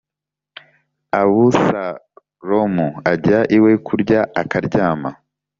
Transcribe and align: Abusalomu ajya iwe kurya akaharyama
Abusalomu 1.21 2.87
ajya 3.11 3.39
iwe 3.57 3.71
kurya 3.85 4.21
akaharyama 4.41 5.09